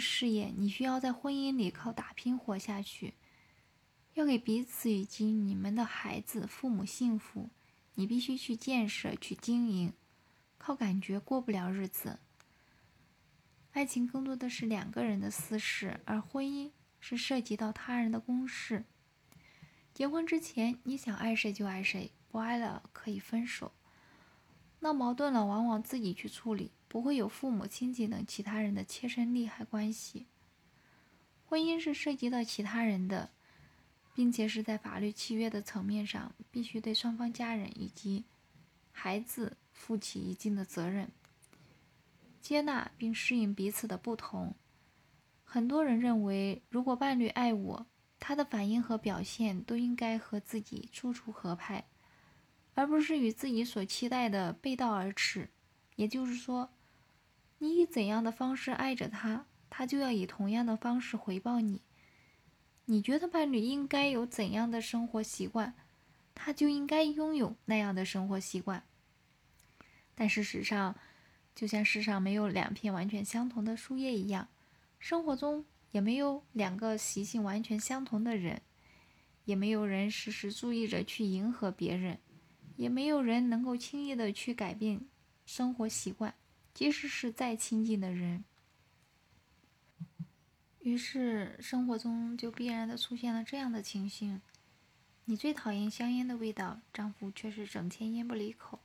[0.00, 3.14] 事业，你需要在婚姻里靠打拼活下去，
[4.14, 7.50] 要给彼此以及你们的孩子、父母幸福，
[7.94, 9.92] 你必须去建设、去经营，
[10.58, 12.18] 靠感觉过不了日子。
[13.72, 18.84] 爱情更多的是两个人的私事，而婚姻是涉及到他人的公事。
[19.94, 23.72] 结婚之前，你想爱谁就爱谁，不爱了可以分手。
[24.80, 30.26] 闹矛盾了，往往自己去处理，不会有父母亲戚等其他人的切身利害关系。
[31.46, 33.30] 婚姻是涉及到其他人的，
[34.12, 38.24] 并且是在法律契约的层面上，必须对双方家人以及
[38.90, 41.12] 孩子负起一定的责任，
[42.40, 44.56] 接纳并适应彼此的不同。
[45.44, 47.86] 很多人认为，如果伴侣爱我，
[48.18, 51.84] 他的反应和表现都应该和自己处处合拍。
[52.74, 55.48] 而不是与自己所期待的背道而驰。
[55.96, 56.70] 也就是说，
[57.62, 61.82] 你以怎样的方式爱着他，他就要以同样的方式回报你。
[62.86, 65.74] 你觉得伴侣应该有怎样的生活习惯，
[66.34, 68.82] 他就应该拥有那样的生活习惯。
[70.14, 70.96] 但事实上，
[71.54, 74.48] 就像世上没有两片完全相同的树叶一样，
[74.98, 78.62] 生活中也没有两个习性完全相同的人，
[79.44, 82.18] 也没有人时时注意着去迎合别人。
[82.76, 85.02] 也没有人能够轻易的去改变
[85.44, 86.34] 生活习惯，
[86.72, 88.44] 即使是再亲近的人。
[90.80, 94.40] 于是，生活中就必然的出现了这样的情形：
[95.26, 98.78] 你最讨厌香烟的味道，丈夫却是整天烟不离口；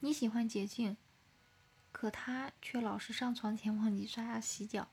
[0.00, 0.96] 你喜欢洁净，
[1.92, 4.88] 可他却老是上床前忘记刷牙洗脚；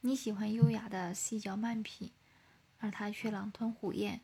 [0.00, 2.10] 你喜欢优雅的细嚼慢品，
[2.78, 4.18] 而他却狼吞虎咽；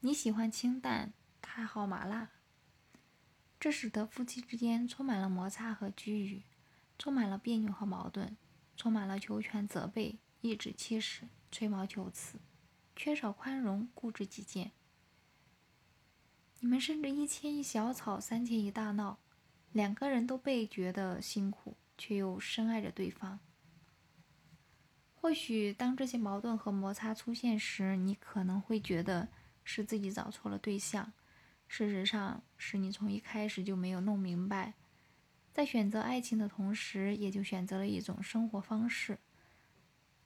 [0.00, 2.30] 你喜欢清淡，他好麻辣。
[3.60, 6.42] 这使得夫妻之间充满了摩擦和拘龉，
[6.98, 8.36] 充满了别扭和矛盾，
[8.76, 12.38] 充满了求全责备、颐指气使、吹毛求疵，
[12.94, 14.70] 缺少宽容、固执己见。
[16.60, 19.18] 你们甚至一牵一小吵，三牵一大闹，
[19.72, 23.40] 两个人都倍觉得辛苦，却又深爱着对方。
[25.20, 29.28] 或许当这些矛盾和摩擦出现时，你可能会觉得
[29.64, 31.12] 是自己找错了对象。
[31.68, 34.74] 事实上，是你从一开始就没有弄明白，
[35.52, 39.18] 在选择爱情的同时，也就选择了一种生活方式。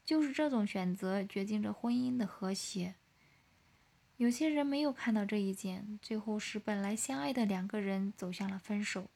[0.05, 2.95] 就是这种选择决定着婚姻的和谐。
[4.17, 9.11] 有些人没有看到这一点，最后是本来相爱的两个人走向了分手。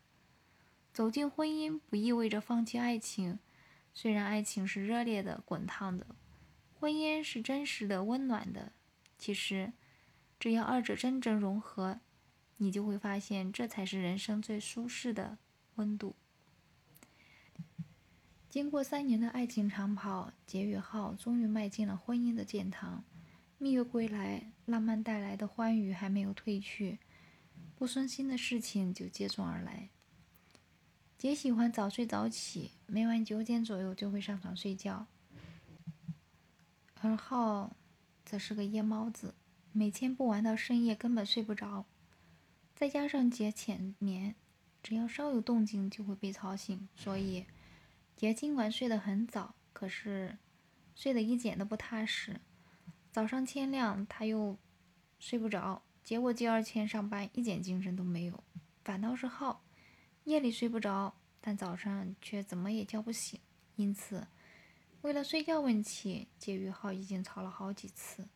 [0.93, 3.38] 走进婚姻不意味着放弃爱情，
[3.94, 6.06] 虽然爱情是热烈的、滚烫的，
[6.75, 8.72] 婚姻是真实的、温暖的。
[9.16, 9.72] 其实，
[10.41, 12.00] 只要二者真正融合。
[12.59, 15.39] 你就会发现，这才是人生最舒适的
[15.77, 16.15] 温度。
[18.49, 23.05] 经过三年的爱情长跑，杰与浩终于迈进了婚姻的殿堂。
[23.59, 26.99] 蜜月归来，浪漫带来的欢愉还没有褪去，
[27.75, 29.88] 不顺心的事情就接踵而来。
[31.19, 35.06] 杰喜欢早睡早起，每晚九点左右就会上床睡觉，
[37.00, 37.75] 而浩
[38.25, 39.34] 则是个夜猫子，
[39.73, 41.84] 每天不玩到深夜，根本睡不着。
[42.76, 44.34] 再加上杰浅眠，
[44.82, 47.47] 只要稍有动静就会被吵醒，所以
[48.14, 50.37] 杰尽管睡得很早，可是
[50.94, 52.38] 睡得一点都不踏实。
[53.10, 54.59] 早上天亮他又
[55.19, 58.44] 睡不着，结果第二天上班一点精神都没有。
[58.84, 59.64] 反倒是浩，
[60.25, 63.41] 夜里睡不着，但早上却怎么也叫不醒。
[63.76, 64.26] 因此，
[65.00, 68.28] 为了睡觉问题，杰与浩已经吵了好几次。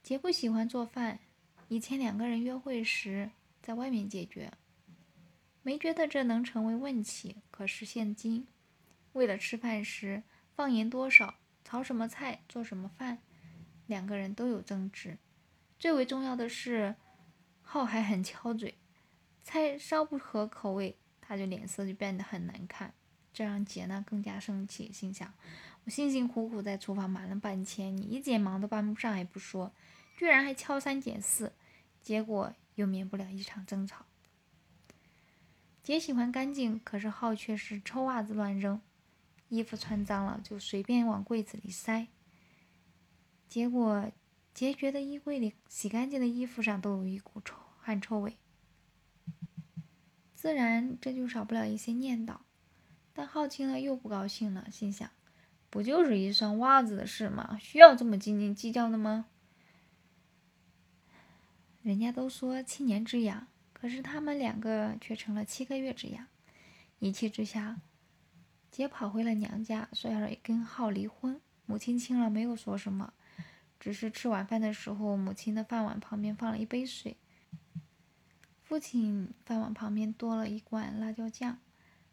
[0.00, 1.18] 杰不喜欢做饭。
[1.70, 3.30] 以前两个人约会时
[3.62, 4.50] 在外面解决，
[5.62, 7.36] 没觉得这能成为问题。
[7.52, 8.48] 可是现今，
[9.12, 10.24] 为了吃饭时
[10.56, 13.18] 放盐多少、炒什么菜、做什么饭，
[13.86, 15.16] 两个人都有争执。
[15.78, 16.96] 最为重要的是，
[17.62, 18.74] 浩还很挑嘴，
[19.44, 22.92] 菜稍不合口味，他就脸色就变得很难看，
[23.32, 25.32] 这让杰呢更加生气，心想：
[25.84, 29.72] 我辛辛苦苦在厨房忙了半天，你一点忙都帮不上还不说，
[30.16, 31.52] 居然还挑三拣四。
[32.00, 34.06] 结果又免不了一场争吵。
[35.82, 38.80] 姐喜欢干净，可是浩却是臭袜子乱扔，
[39.48, 42.08] 衣服穿脏了就随便往柜子里塞。
[43.48, 44.12] 结果
[44.54, 48.36] 杰觉得衣柜里洗干净的衣服上都有一股臭汗臭味，
[50.34, 52.36] 自然这就少不了一些念叨。
[53.12, 55.10] 但浩听了又不高兴了，心想：
[55.68, 57.58] 不就是一双袜子的事吗？
[57.60, 59.26] 需要这么斤斤计较的吗？
[61.82, 66.26] 人家都说七年之痒，可是他们两个却成了七个月之痒。
[66.98, 67.80] 一气之下，
[68.70, 71.40] 杰跑回了娘家，说要跟浩离婚。
[71.64, 73.14] 母亲听了没有说什么，
[73.78, 77.16] 只是吃晚饭的时候，母亲的饭碗旁边放了一杯水。
[78.62, 81.58] 父亲饭碗旁边多了一罐辣椒酱。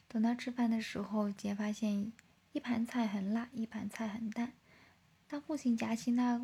[0.08, 2.14] 等到吃饭的时候，杰发现
[2.54, 4.54] 一盘菜很辣，一盘菜很淡。
[5.28, 6.42] 当父亲夹起那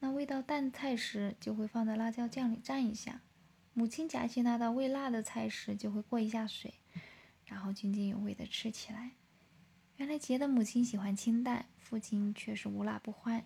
[0.00, 3.20] 那味道淡菜时，就会放在辣椒酱里蘸一下；
[3.74, 6.74] 母亲夹起那道微辣的菜时，就会过一下水，
[7.44, 9.12] 然后津津有味地吃起来。
[9.96, 13.44] 原来杰的母亲喜欢清淡，父亲却是无辣不欢。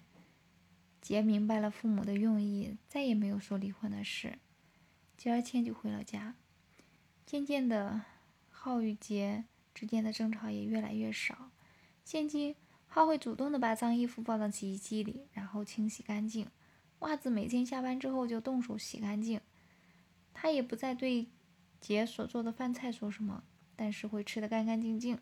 [1.01, 4.39] 杰明白了父母的用意，再也没有说离婚的事。
[5.17, 6.35] 杰儿谦就回了家。
[7.25, 8.03] 渐渐的，
[8.51, 11.51] 浩与杰之间的争吵也越来越少。
[12.05, 12.55] 现今，
[12.95, 16.47] 浩会主动的把脏衣服放到洗衣机里，然后清洗干净。
[16.99, 19.41] 袜子每天下班之后就动手洗干净。
[20.35, 21.29] 他也不再对
[21.81, 23.45] 杰所做的饭菜说什么，
[23.75, 25.19] 但是会吃得干干净净。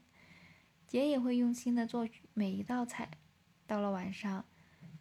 [0.88, 3.08] 杰也会用心的做每一道菜。
[3.69, 4.44] 到了晚上，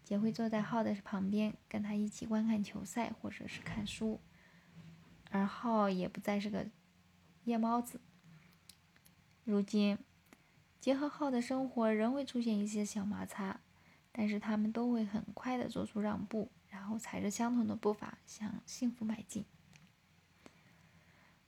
[0.03, 4.21] 杰会坐在浩的旁边，跟他一起观看球赛或者是看书。
[5.31, 6.67] 而浩也不再是个
[7.45, 7.99] 夜猫子。
[9.43, 9.97] 如今，
[10.79, 13.59] 结合后的生活仍会出现一些小摩擦，
[14.11, 19.45] 但是他们都会很快的做出让步，然后踩着相同的步伐向幸福迈进。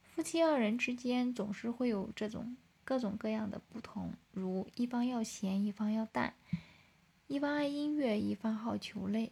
[0.04, 2.58] 夫妻二人之间总是会有这种。
[2.84, 6.34] 各种各样的不同，如一方要咸，一方要淡；
[7.28, 9.32] 一方爱音乐，一方好球类。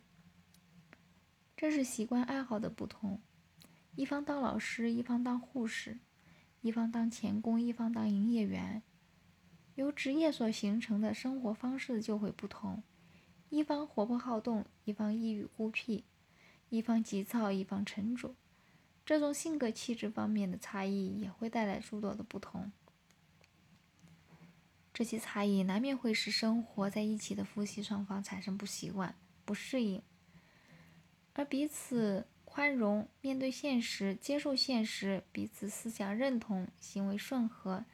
[1.57, 3.19] 这是习惯爱好的不同。
[3.95, 5.97] 一方当老师，一方当护士；
[6.61, 8.81] 一方当钳工，一方当营业员。
[9.79, 12.83] 由职业所形成的生活方式就会不同。
[13.47, 16.03] 一方活泼好动，一方抑郁孤僻；
[16.67, 18.35] 一方急躁，一方沉着。
[19.05, 22.73] 这种性格气质方面的差异也会带来诸多的不同。
[24.93, 29.15] 这些差异难免会使生活在一起的夫妻双方产生不习惯、
[29.45, 30.01] 不适应，
[31.31, 37.85] 而彼此宽容、面对现实、接受现实，彼此思想认同、行为顺和，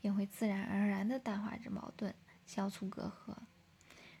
[0.00, 2.14] 便会自然而然地淡化着矛盾，
[2.46, 3.36] 消除隔阂。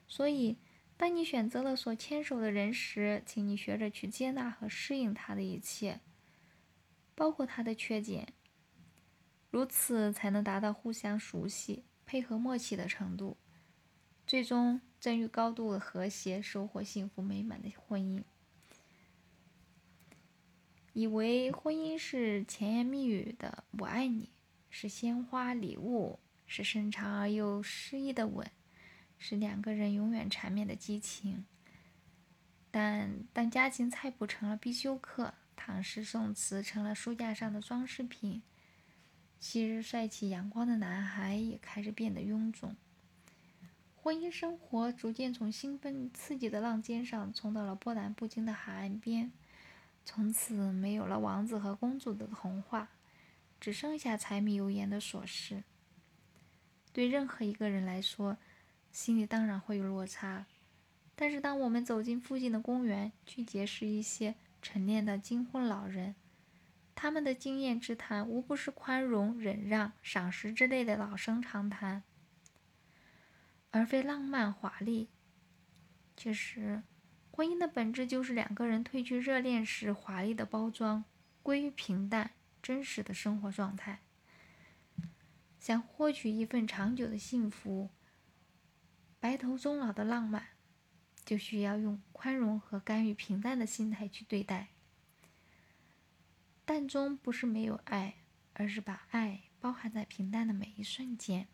[0.06, 0.58] 所以，
[0.96, 6.00] 当你选择了所牵手的人时，请你学着去接纳和适应他的一切，
[7.14, 8.34] 包括他的缺点，
[9.50, 11.84] 如此才能达到互相熟悉。
[12.04, 13.36] 配合默契的程度，
[14.26, 18.24] 最终臻于高度的和谐，收获幸福美满的婚姻。
[20.92, 24.32] 以为婚姻是甜言蜜语的“我爱你”，
[24.70, 28.50] 是鲜花礼物，是深长而又诗意的吻，
[29.18, 31.44] 是两个人永远缠绵的激情。
[32.70, 38.42] 但当家境菜谱成了必修课，唐诗宋词成了书架上的装饰品。
[39.40, 42.76] 昔日帅气阳光的男孩也开始变得臃肿，
[43.96, 49.32] 婚姻生活逐渐从兴奋刺激的浪尖上冲到了波澜不惊的海岸边。
[50.04, 52.88] 从此没有了王子和公主的童话，
[53.60, 55.64] 只剩下柴米油盐的琐事。
[56.92, 58.38] 对任何一个人来说，
[58.90, 60.46] 心里当然会有落差。
[61.14, 66.14] 但是当我们走进附近的公园，去结识一些晨练的金婚老人。
[66.94, 72.02] 他们的经验之谈，无不是宽容、忍让、赏识之类的老生常谈，
[73.70, 75.08] 而非浪漫华丽。
[76.16, 76.82] 其实，
[77.30, 81.04] 婚姻的本质就是两个人褪去热恋时华丽的包装，
[81.42, 82.32] 归于平淡、
[82.62, 84.00] 真实的生活状态。
[85.58, 87.90] 想获取一份长久的幸福、
[89.18, 90.48] 白头终老的浪漫，
[91.24, 94.68] 就需要用宽容和甘于平淡的心态去对待。
[96.64, 98.14] 淡中不是没有爱，
[98.54, 101.48] 而是把爱包含在平淡的每一瞬间。